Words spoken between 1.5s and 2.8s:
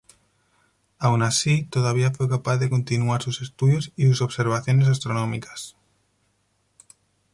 todavía fue capaz de